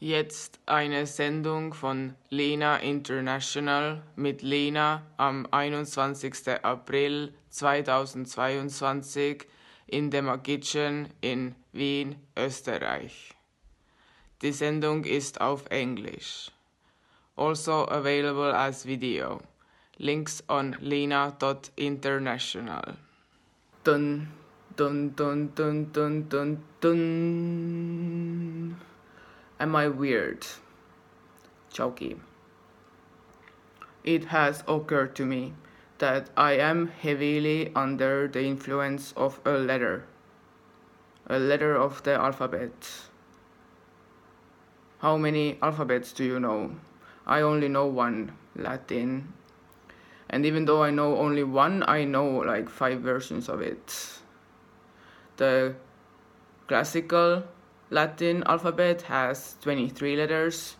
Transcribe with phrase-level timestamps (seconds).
[0.00, 6.62] Jetzt eine Sendung von Lena International mit Lena am 21.
[6.62, 9.44] April 2022
[9.88, 13.34] in der Kitchen in Wien, Österreich.
[14.40, 16.52] Die Sendung ist auf Englisch.
[17.34, 19.40] Also available as video.
[19.96, 22.96] Links on lena.international.
[23.82, 24.28] Dun
[24.76, 28.76] dun dun dun dun dun dun.
[29.60, 30.46] Am I weird?
[31.72, 32.20] Choky.
[34.04, 35.54] It has occurred to me
[35.98, 40.04] that I am heavily under the influence of a letter.
[41.26, 43.02] A letter of the alphabet.
[45.00, 46.76] How many alphabets do you know?
[47.26, 49.32] I only know one, Latin.
[50.30, 54.20] And even though I know only one, I know like five versions of it.
[55.36, 55.74] The
[56.68, 57.44] classical
[57.90, 60.76] Latin alphabet has 23 letters.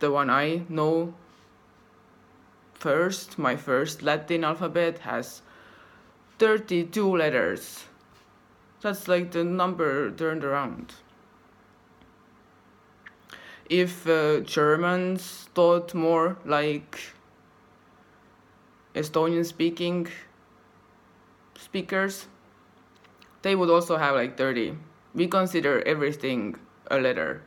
[0.00, 1.14] The one I know
[2.72, 5.42] first, my first Latin alphabet has
[6.38, 7.84] 32 letters.
[8.80, 10.94] That's like the number turned around.
[13.68, 17.00] If uh, Germans thought more like
[18.94, 20.08] Estonian speaking
[21.58, 22.26] speakers,
[23.42, 24.76] they would also have like 30
[25.14, 26.56] we consider everything
[26.90, 27.42] a letter.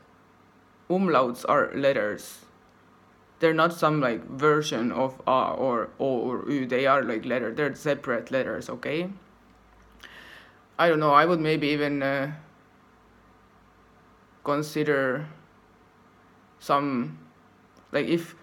[0.90, 2.46] Umlauts are letters.
[3.40, 6.66] They're not some like version of a or o or u.
[6.66, 7.56] They are like letters.
[7.58, 8.70] They're separate letters.
[8.70, 9.10] Okay.
[10.80, 11.12] I don't know.
[11.12, 12.32] I would maybe even uh,
[14.44, 15.28] consider
[16.60, 17.20] some
[17.92, 18.36] like if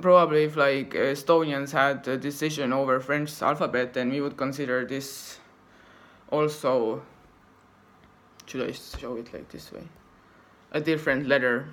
[0.00, 5.38] probably if like Estonians had a decision over French alphabet, then we would consider this
[6.30, 7.02] also
[8.48, 9.86] should I show it like this way?
[10.72, 11.68] A different letter.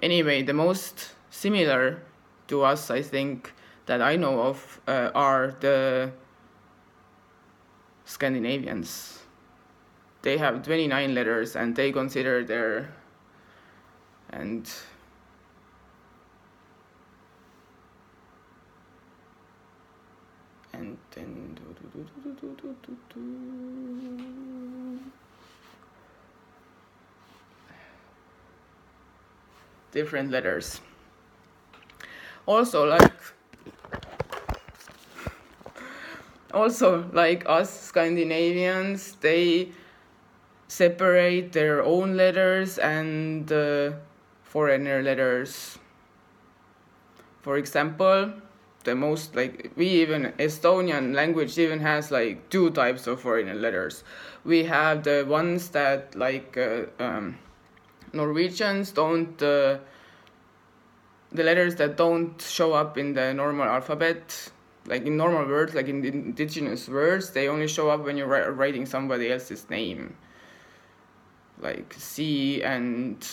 [0.00, 2.02] Anyway, the most similar
[2.48, 3.52] to us, I think,
[3.86, 6.12] that I know of uh, are the
[8.04, 9.20] Scandinavians.
[10.22, 12.94] They have 29 letters and they consider their
[14.30, 14.68] and
[20.72, 21.54] and then
[29.94, 30.80] different letters.
[32.46, 33.12] Also, like
[36.52, 39.70] also like us Scandinavians, they
[40.68, 43.92] separate their own letters and uh,
[44.42, 45.78] foreigner letters.
[47.42, 48.32] For example,
[48.84, 54.04] the most like we even Estonian language even has like two types of foreign letters.
[54.44, 57.38] We have the ones that like uh, um,
[58.14, 59.78] Norwegians don't uh,
[61.32, 64.50] the letters that don't show up in the normal alphabet
[64.86, 68.86] like in normal words like in indigenous words they only show up when you're writing
[68.86, 70.16] somebody else's name.
[71.60, 73.26] Like C and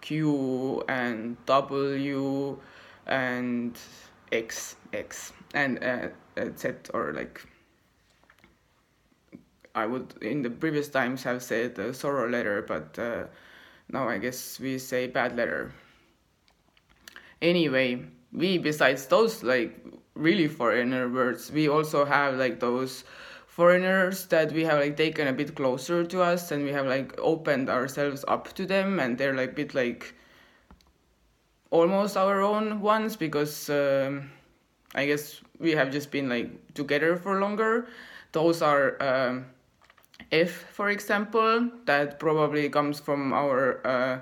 [0.00, 2.58] Q and W
[3.06, 3.78] and
[4.30, 6.08] X X and uh,
[6.56, 7.46] Z or like
[9.74, 13.24] I would in the previous times have said the sorrow letter, but uh,
[13.92, 15.72] now I guess we say bad letter.
[17.42, 19.84] Anyway, we besides those like
[20.14, 23.04] really foreigner words, we also have like those
[23.46, 27.18] foreigners that we have like taken a bit closer to us and we have like
[27.18, 30.14] opened ourselves up to them and they're like bit like
[31.70, 34.30] almost our own ones because um,
[34.94, 37.86] I guess we have just been like together for longer.
[38.32, 39.46] Those are um,
[40.32, 44.20] F, for example, that probably comes from our uh,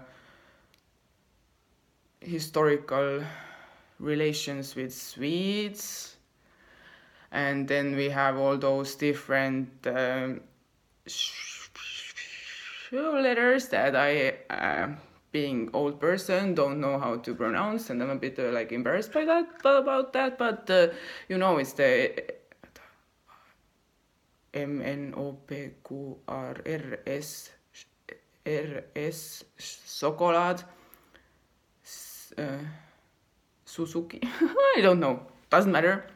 [2.20, 3.22] historical
[3.98, 6.16] relations with Swedes.
[7.30, 10.40] And then we have all those different um,
[12.92, 14.88] letters that I uh,
[15.32, 19.12] being old person don't know how to pronounce and i'm a bit uh, like embarrassed
[19.12, 20.88] by that about that but uh,
[21.28, 22.10] you know it's the
[24.54, 27.50] M N O P Q R R S
[28.46, 29.44] R S
[30.00, 30.64] chocolate
[32.36, 32.58] uh,
[33.64, 34.20] Suzuki
[34.76, 36.06] I don't know doesn't matter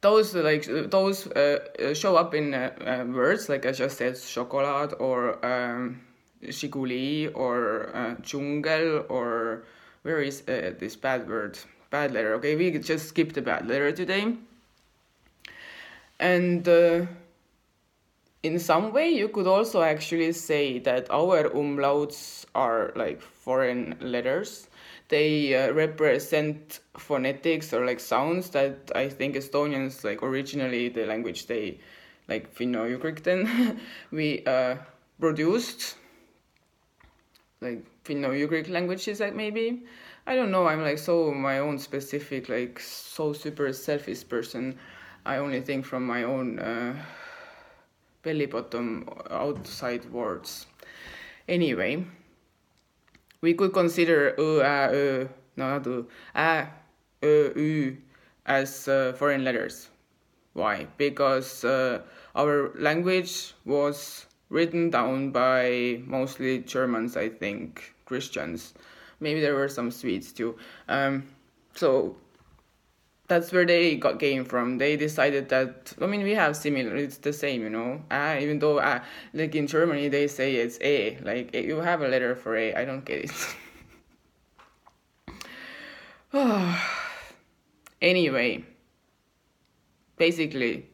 [0.00, 5.44] those like those uh, show up in uh, words like I just said chocolate or
[5.44, 6.00] um,
[7.34, 9.64] or uh, jungle or
[10.02, 11.58] where is this bad word?
[11.90, 12.34] Bad letter.
[12.34, 14.36] Okay, we just skip the bad letter today.
[16.20, 17.06] And uh,
[18.44, 24.68] in some way you could also actually say that our umlauts are like foreign letters.
[25.08, 31.46] They uh, represent phonetics or like sounds that i think estonians like originally the language
[31.46, 31.80] they
[32.30, 33.80] like finno-ugric then
[34.12, 34.76] we uh,
[35.18, 35.96] produced.
[37.60, 39.82] Like finno-ugric languages like maybe.
[40.26, 40.66] I don't know.
[40.66, 44.78] I'm like so my own specific like so super selfish person
[45.26, 46.94] i only think from my own uh,
[48.22, 50.66] belly bottom outside words.
[51.48, 52.04] Anyway,
[53.40, 56.04] we could consider ö, ä, ö, no not ö,
[56.36, 56.66] ä,
[57.22, 57.96] ö, ü
[58.46, 59.90] as uh, foreign letters.
[60.52, 60.86] Why?
[60.96, 62.02] Because uh,
[62.34, 68.74] our language was written down by mostly Germans, I think, Christians.
[69.20, 70.56] Maybe there were some Swedes too.
[70.88, 71.22] Um,
[71.74, 72.16] so
[73.30, 74.78] that's where they got came from.
[74.78, 76.96] They decided that I mean we have similar.
[76.96, 78.02] It's the same, you know.
[78.10, 79.00] Uh, even though uh,
[79.32, 82.74] like in Germany they say it's a like you have a letter for a.
[82.74, 83.32] I don't get it.
[88.02, 88.64] anyway,
[90.18, 90.86] basically,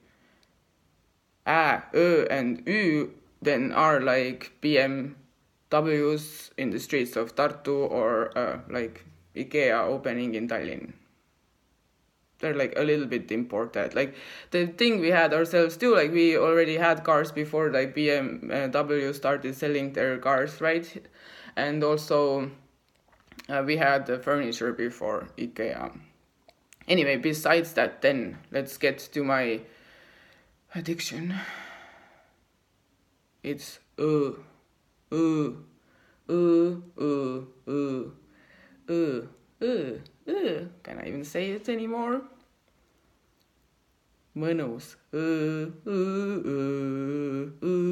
[1.47, 3.11] a, ö, and ü
[3.41, 10.49] then are like BMWs in the streets of Tartu or uh, like IKEA opening in
[10.49, 10.93] Tallinn
[12.38, 14.15] they're like a little bit imported like
[14.50, 19.55] the thing we had ourselves too like we already had cars before like bmw started
[19.55, 21.06] selling their cars right?
[21.56, 22.50] And also
[23.49, 25.99] uh, we had the furniture before ikea.
[26.87, 29.61] Anyway besides that then let's get to my
[30.75, 31.35] addiction.
[33.43, 34.32] It's uh
[35.11, 35.50] uh
[36.29, 38.05] uh uh uh
[38.89, 39.21] uh
[39.62, 42.23] uh Ugh, can I even say it anymore?
[44.37, 44.96] Mõnus.
[45.14, 46.38] Uh, uh,
[47.67, 47.87] uh,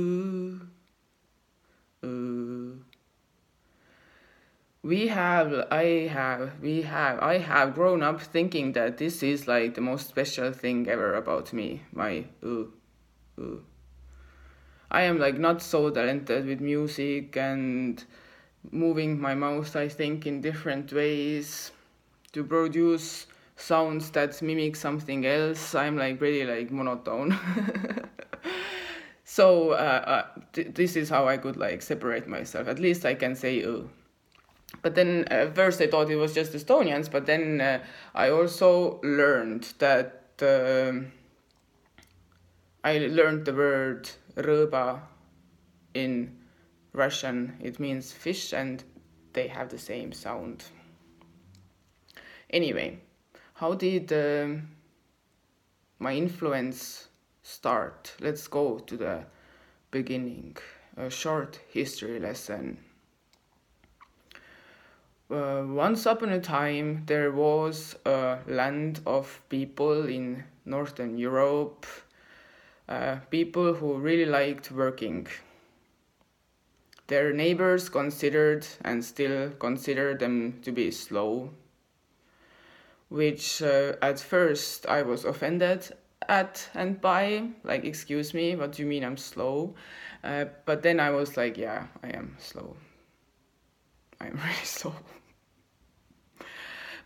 [4.82, 9.74] we have, I have, we have, I have grown up thinking that this is like
[9.74, 11.82] the most special thing ever about me.
[11.92, 12.64] My uh,
[13.40, 13.56] uh.
[14.90, 18.04] I am like not so talented with music and
[18.70, 21.72] moving my mouth, I think, in different ways
[22.34, 23.26] to produce
[23.56, 25.74] sounds that mimic something else.
[25.74, 27.38] I'm like really like monotone.
[29.24, 32.68] So uh, uh, th- this is how i could like separate myself.
[32.68, 33.82] At least i can say uh.
[34.82, 37.78] but then at first i thought it was just estonians but then uh,
[38.14, 41.10] i also learned that um,
[42.84, 45.00] i learned the word rõõba
[45.94, 46.36] in
[46.92, 47.56] russian.
[47.60, 48.84] It means fish and
[49.32, 50.64] they have the same sound
[52.54, 52.96] Anyway,
[53.54, 54.46] how did uh,
[55.98, 57.08] my influence
[57.42, 58.14] start?
[58.20, 59.24] Let's go to the
[59.90, 60.56] beginning.
[60.96, 62.78] A short history lesson.
[65.28, 71.86] Uh, once upon a time, there was a land of people in Northern Europe,
[72.88, 75.26] uh, people who really liked working.
[77.08, 81.50] Their neighbors considered and still consider them to be slow
[83.14, 85.88] which uh, at first I was offended
[86.28, 89.76] at and by, like, excuse me, what do you mean I'm slow?
[90.24, 92.74] Uh, but then I was like, yeah, I am slow.
[94.20, 94.94] I'm really slow.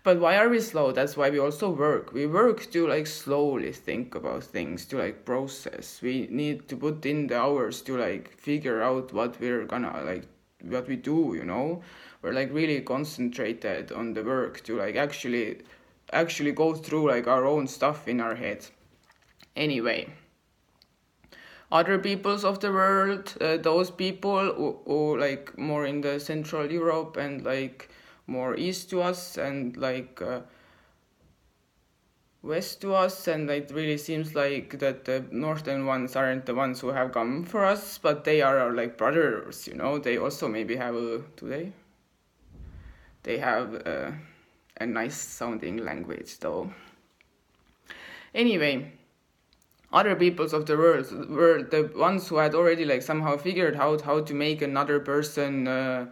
[0.03, 0.93] but why are we slow?
[0.93, 2.15] That's why we also work.
[2.15, 6.00] We work to like slowly think about things, to like process.
[6.00, 10.27] We need to put in the hours to like figure out what we're gonna like,
[10.62, 11.83] what we do, you know?
[12.23, 15.59] We're like really concentrated on the work to like actually
[16.12, 18.67] actually go through like our own stuff in our head.
[19.57, 20.09] Anyway,
[21.71, 26.71] other peoples of the world, uh, those people who, who like more in the Central
[26.71, 27.91] Europe and like
[28.27, 30.41] more east to us and like uh,
[32.43, 36.81] west to us and it really seems like that the northern ones aren't the ones
[36.81, 40.47] who have come for us but they are our like brothers you know they also
[40.47, 41.73] maybe have a do they
[43.25, 44.11] they have uh,
[44.81, 46.71] a nice sounding language though.
[48.35, 48.93] Anyway,
[49.93, 54.03] other peoples of the world were the ones who had already like somehow figured out
[54.03, 56.07] how to make another person uh,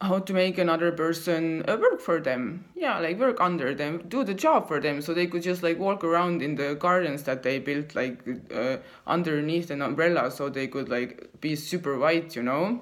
[0.00, 2.64] how to make another person uh, work for them.
[2.74, 5.78] Yeah like work under them do the job for them so they could just like
[5.78, 8.18] walk around in the gardens that they built like
[8.54, 12.80] uh, underneath an umbrella so they could like be super white you know?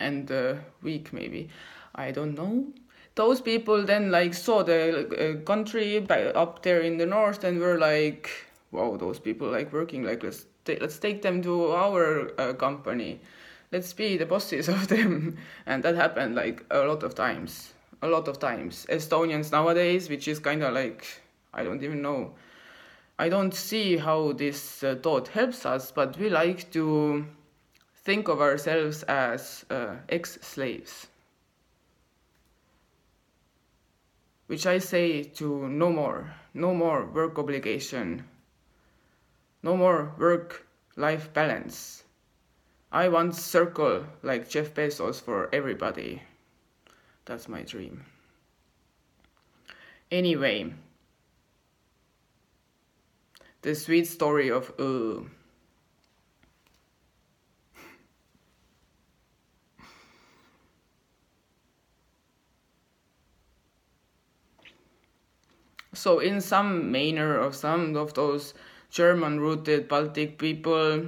[0.00, 1.50] And uh, weak maybe
[1.94, 2.66] I don't know.
[3.14, 7.78] Those people then like saw the uh, country up there in the north and were
[7.78, 8.30] like,
[8.72, 10.02] wow, those people like working.
[10.02, 13.20] Like let's let's take them to our uh, company.
[13.70, 15.36] Let's be the bosses of them,
[15.66, 17.72] and that happened like a lot of times.
[18.02, 18.86] A lot of times.
[18.90, 21.06] Estonians nowadays, which is kind of like
[21.52, 22.34] I don't even know.
[23.16, 27.24] I don't see how this uh, thought helps us, but we like to
[27.94, 31.06] think of ourselves as uh, ex-slaves.
[34.46, 38.24] Which I say to no more, no more work obligation,
[39.62, 42.04] no more work life balance.
[42.92, 46.22] I want circle like Jeff Bezos for everybody.
[47.24, 48.04] That's my dream.
[50.10, 50.72] Anyway,
[53.62, 55.26] the sweet story of uh,
[66.04, 68.52] So in some manner of some of those
[68.90, 71.06] German rooted Baltic people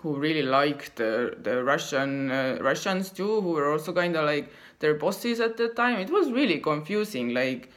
[0.00, 4.52] who really liked the the Russian uh, Russians too, who were also kind of like
[4.80, 5.98] their bosses at the time.
[5.98, 7.70] It was really confusing, like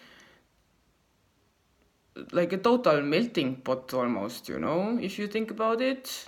[2.33, 6.27] like a total melting pot almost, you know, if you think about it.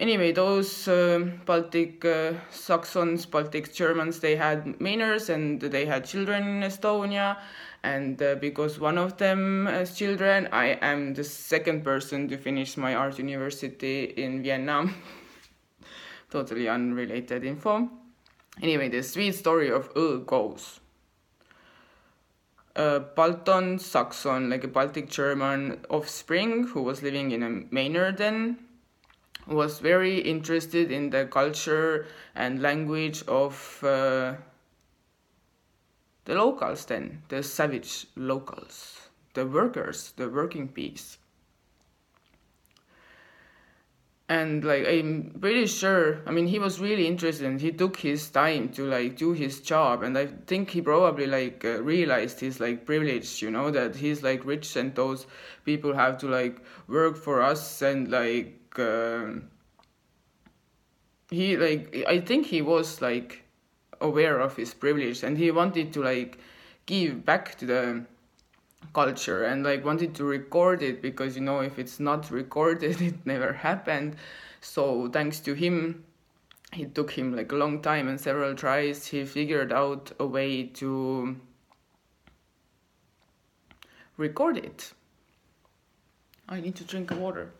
[0.00, 6.42] Anyway, those uh, Baltic uh, Saxons, Baltic Germans, they had manners and they had children
[6.48, 7.36] in Estonia
[7.82, 12.76] and uh, because one of them has children i am the second person to finish
[12.76, 14.84] my art university in Vienna.
[16.30, 17.90] Totally unrelated info.
[18.62, 20.80] Anyway the sweet story of uh goes.
[22.76, 28.58] A Balton Saxon, like a Baltic German offspring who was living in a manor then,
[29.46, 32.06] was very interested in the culture
[32.36, 34.34] and language of uh,
[36.24, 41.18] the locals then, the savage locals, the workers, the working bees.
[44.28, 47.46] And like I'm pretty sure, I mean, he was really interested.
[47.46, 51.26] And he took his time to like do his job, and I think he probably
[51.26, 55.26] like uh, realized his like privilege, you know, that he's like rich, and those
[55.64, 59.32] people have to like work for us, and like uh,
[61.30, 63.42] he like I think he was like
[64.00, 66.38] aware of his privilege and he wanted to like
[66.86, 68.04] give back to the
[68.94, 73.26] culture and like wanted to record it because you know if it's not recorded it
[73.26, 74.16] never happened.
[74.60, 76.04] So thanks to him
[76.76, 80.64] it took him like a long time and several tries he figured out a way
[80.64, 81.36] to
[84.16, 84.92] record it.
[86.48, 87.52] I need to drink water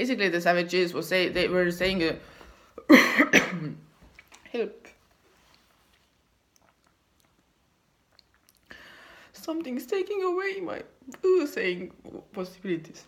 [0.00, 2.14] basically the savages was say they were saying uh,
[4.50, 4.88] help.
[9.34, 10.78] Something's taking away my
[11.22, 11.92] uh, saying
[12.32, 13.04] possibilities?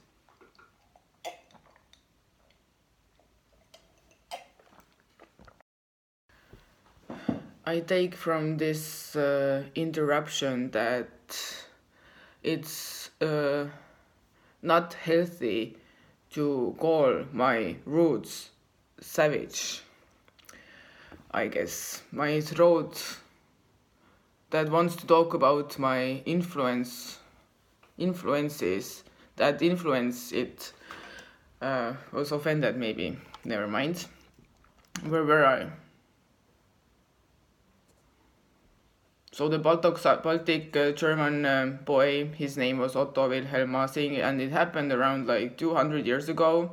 [7.65, 11.09] I take from this uh, interruption that
[12.43, 13.65] it's uh,
[14.61, 15.79] not healthy
[16.33, 18.51] to call my roots
[19.01, 19.83] savage.
[21.31, 22.03] I guess.
[22.13, 23.19] My throat
[24.51, 27.19] that wants to talk about my influence
[27.99, 29.05] influences
[29.37, 30.73] that influence it
[31.61, 33.17] uh, was offended maybe.
[33.45, 34.07] Never mind.
[35.09, 35.71] Where were I
[39.33, 44.43] so the Baltic, Baltic uh, German uh, boy, his name was Otto Wilhelm Masing, and
[44.43, 46.71] it happened around like 200 years ago.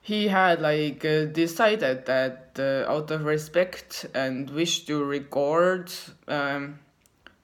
[0.00, 5.92] He had like uh, decided that uh, out of respect and wish to record,
[6.26, 6.78] um,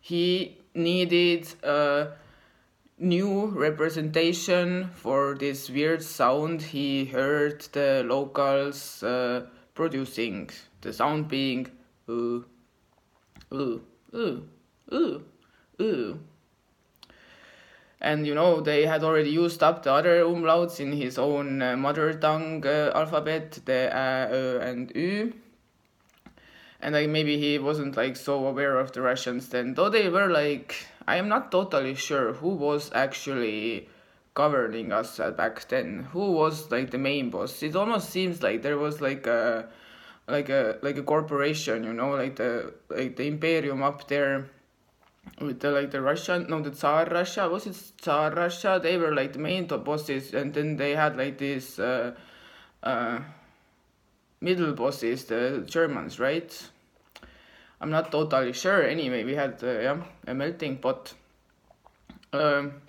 [0.01, 2.13] he needed a
[2.99, 10.49] new representation for this weird sound he heard the locals uh, producing.
[10.81, 11.67] The sound being
[12.09, 12.39] uh,
[13.53, 13.83] ooh,
[14.15, 14.49] ooh,
[14.93, 15.23] ooh,
[15.81, 16.19] ooh.
[18.01, 21.77] And you know, they had already used up the other umlauts in his own uh,
[21.77, 25.33] mother tongue uh, alphabet, the ä, ö, and ü.
[26.81, 30.27] And like maybe he wasn't like so aware of the Russians then, though they were
[30.27, 30.75] like,
[31.07, 33.89] I am not totally sure who was actually
[34.35, 36.09] governing us uh, back then?
[36.13, 37.63] Who was like the main boss?
[37.63, 39.69] It almost seems like there was like a
[40.29, 44.49] like a like a corporation, you know, like the like the imperium up there
[45.41, 48.81] with the like the Russian no the Tsar Russia was it Tsar Russia?
[48.83, 52.15] They were like the main top bosses and then they had like these uh,
[52.83, 53.21] uh,
[54.41, 56.69] middle bosses the Germans right?
[57.81, 58.83] I'm not totally sure.
[58.83, 61.15] Anyway we had uh, yeah a melting pot.
[62.33, 62.81] Um,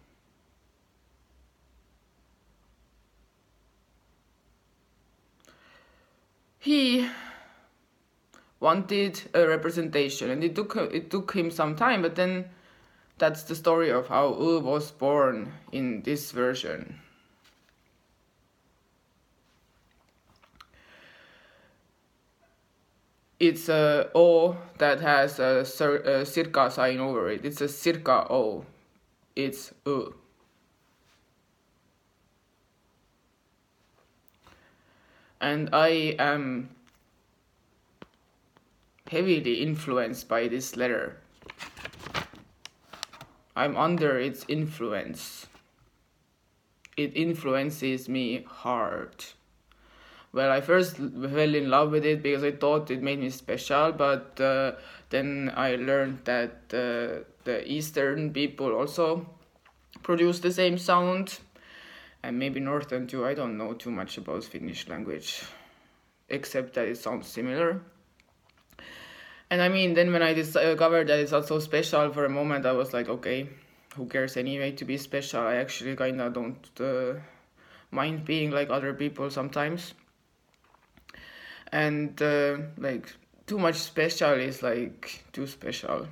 [6.63, 7.09] he
[8.61, 12.45] wanted a representation and it took it took him some time but then
[13.17, 16.99] that's the story of how U was born in this version.
[23.39, 27.43] It's a O that has a, a circa sign over it.
[27.43, 28.65] It's a circa O.
[29.35, 30.15] It's U
[35.43, 36.69] and I am
[39.11, 41.17] heavily influenced by this letter.
[43.53, 45.47] I'm under its influence.
[46.95, 49.25] It influences me hard.
[50.31, 53.91] Well, I first fell in love with it because I thought it made me special,
[53.91, 54.71] but uh,
[55.09, 59.27] then I learned that uh, the Eastern people also
[60.03, 61.39] produce the same sound,
[62.23, 63.25] and maybe Northern too.
[63.25, 65.43] I don't know too much about Finnish language,
[66.29, 67.81] except that it sounds similar.
[69.49, 72.65] And I mean, then when I discovered that it's not so special for a moment,
[72.65, 73.49] I was like, okay,
[73.95, 75.41] who cares anyway to be special?
[75.41, 77.19] I actually kind of don't uh,
[77.91, 79.93] mind being like other people sometimes.
[81.71, 83.13] And uh, like,
[83.45, 86.07] too much special is like too special.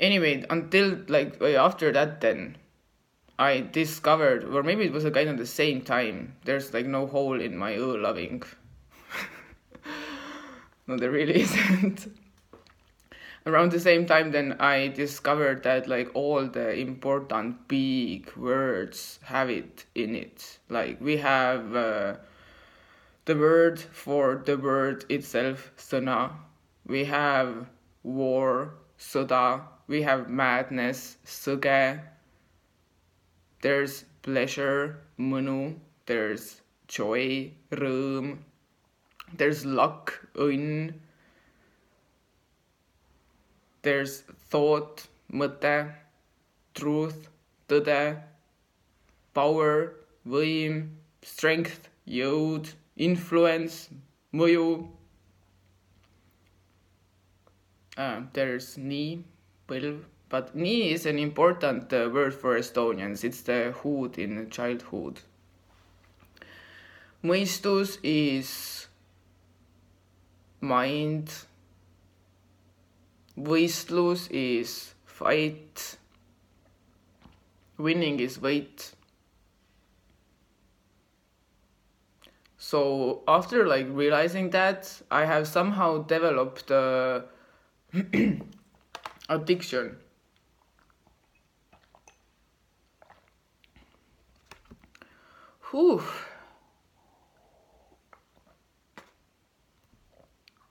[0.00, 2.56] Anyway, until like after that, then
[3.38, 6.34] I discovered, or maybe it was a kind of the same time.
[6.44, 8.42] There's like no hole in my uh, loving.
[10.88, 12.12] no, there really isn't.
[13.46, 19.48] Around the same time, then I discovered that like all the important big words have
[19.48, 20.58] it in it.
[20.68, 22.16] Like we have uh,
[23.24, 26.32] the word for the word itself, sõna.
[26.86, 27.68] We have
[28.02, 29.62] war, sõda.
[29.86, 32.00] We have madness, suge.
[33.60, 35.76] There's pleasure, mõnu.
[36.06, 38.44] There's joy, room
[39.36, 40.94] there's luck in
[43.82, 45.74] there's thought mõte
[46.74, 47.28] truth
[47.68, 48.00] tõde
[49.36, 49.74] power
[50.24, 50.80] võim
[51.22, 53.92] strength jõud influence
[54.32, 54.68] mõju
[57.98, 59.18] uh, there's nii
[59.68, 65.20] põlv but nii is an important uh, word for Estonians it's the hood in childhood
[67.24, 68.88] mõistus is
[70.60, 71.30] mind.
[73.36, 75.96] Võistlus is fight.
[77.78, 78.92] Winning is võit.
[82.58, 87.24] So after like realizing that, I have somehow developed a
[89.28, 89.96] addiction.
[95.70, 96.02] Whew.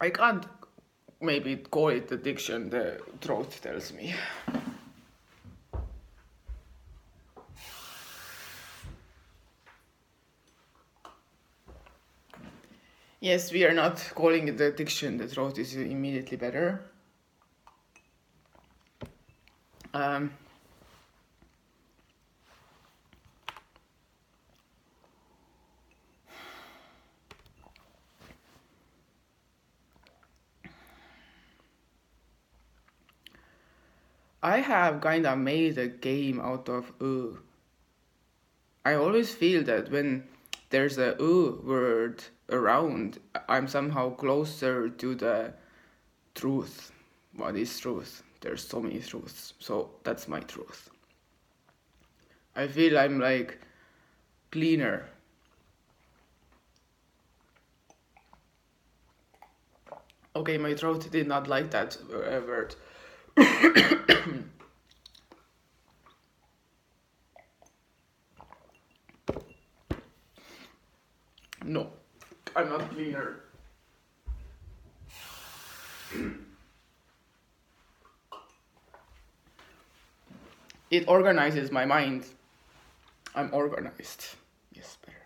[0.02, 0.46] I can't
[1.22, 4.16] maybe call it addiction, the throat tells me.
[13.20, 16.82] Yes, we are not calling it addiction, the throat is immediately better.
[19.94, 20.32] Um,
[34.48, 37.38] I have kind of made a game out of ooh.
[38.86, 40.24] I always feel that when
[40.70, 45.54] there's a ooh word around, I'm somehow closer to the
[46.34, 46.94] truth.
[47.36, 48.24] What is truth?
[48.40, 49.54] There's so many truths.
[49.60, 50.92] So that's my truth.
[52.56, 53.60] I feel I'm like
[54.50, 55.10] cleaner.
[60.38, 62.78] Okay, my throat did not like that uh, word.
[71.66, 71.90] no,
[72.56, 73.42] I'm not cleaner.
[80.90, 82.26] it organizes my mind
[83.36, 84.36] I'm organized.
[84.74, 85.18] Yes, better.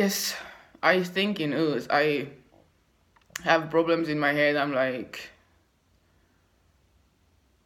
[0.00, 0.34] Yes,
[0.82, 1.86] I think in us.
[1.90, 2.28] I
[3.44, 4.56] have problems in my head.
[4.56, 5.28] I'm like,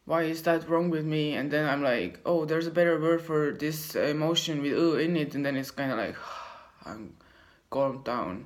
[0.03, 1.35] why is that wrong with me?
[1.35, 5.15] And then I'm like, oh, there's a better word for this emotion with uh in
[5.15, 5.33] it.
[5.33, 6.17] And then it's kind of like,
[6.85, 7.15] I'm
[7.69, 8.45] calmed down.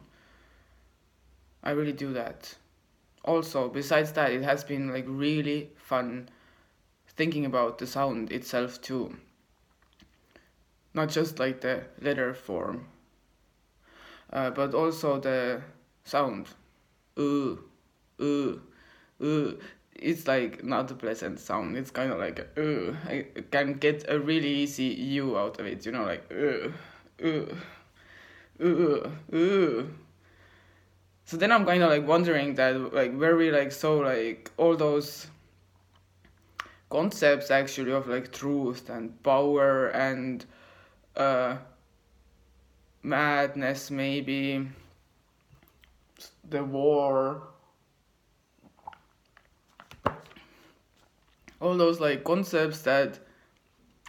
[1.64, 2.54] I really do that.
[3.26, 6.30] Also, besides that, it has been like really fun
[7.18, 9.18] thinking about the sound itself too.
[10.94, 12.86] Not just like the letter form,
[14.32, 15.62] uh, but also the
[16.04, 16.48] sound.
[17.18, 17.64] Ooh,
[18.22, 18.62] ooh,
[19.22, 19.60] ooh.
[19.96, 21.76] It's like not a pleasant sound.
[21.76, 22.96] It's kind of like ooh.
[23.06, 25.86] I can get a really easy U out of it.
[25.86, 26.74] You know, like ooh,
[27.24, 27.58] ooh,
[28.62, 29.90] ooh, ooh.
[31.26, 35.28] So then I'm kind of like wondering that like very like so like all those
[36.90, 40.44] concepts actually of like truth and power and
[41.16, 41.58] uh
[43.10, 44.68] madness maybe
[46.50, 47.50] the war
[51.60, 53.20] all those like concepts that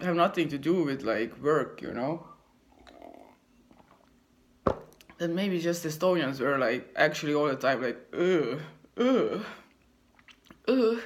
[0.00, 2.26] have nothing to do with like work you know?
[5.18, 8.60] Then maybe just estonians were like actually all the time like ugh
[8.96, 9.44] ugh
[10.68, 11.00] ugh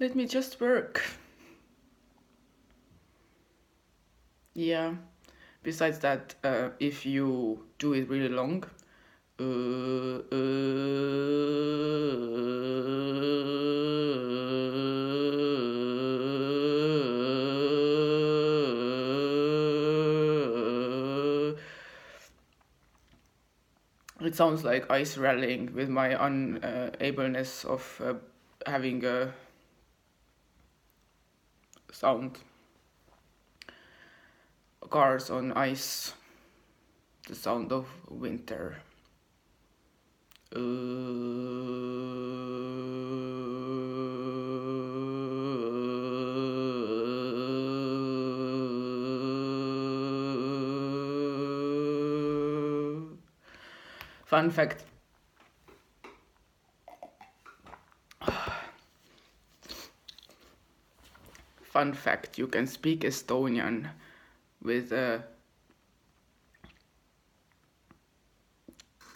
[0.00, 1.02] let me just work.
[4.54, 4.94] Yeah
[5.62, 8.64] besides that uh, if you do it really long
[9.40, 10.58] uh, uh,
[24.20, 28.14] it sounds like ice rallying with my unableness of uh,
[28.66, 29.32] having a
[31.92, 32.38] sound
[34.90, 36.14] cars on ice
[37.28, 38.80] the sound of winter.
[40.50, 40.58] Uh,
[54.24, 54.84] fun fact.
[61.62, 63.90] Fun fact you can speak estonian
[64.68, 65.24] with a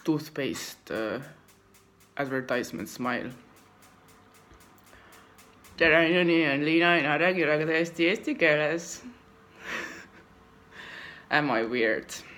[0.05, 1.21] toothpaste uh,
[2.17, 3.31] advertisement smile.
[5.77, 9.03] tere, minu nimi on Liina Aina, räägin väga hästi eesti keeles
[11.31, 12.32] Am I weird?